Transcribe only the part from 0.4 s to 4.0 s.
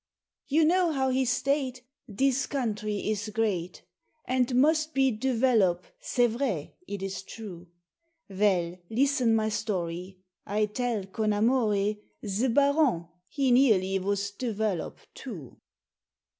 You know how he state Dis country is great?